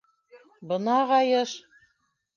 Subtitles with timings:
[0.71, 1.57] Бынағайыш...